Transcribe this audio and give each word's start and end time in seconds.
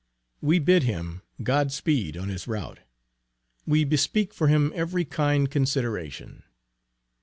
We 0.41 0.57
bid 0.57 0.81
him 0.81 1.21
"God 1.43 1.71
speed," 1.71 2.17
on 2.17 2.27
his 2.29 2.47
route. 2.47 2.79
We 3.67 3.83
bespeak 3.83 4.33
for 4.33 4.47
him 4.47 4.71
every 4.73 5.05
kind 5.05 5.47
consideration. 5.47 6.41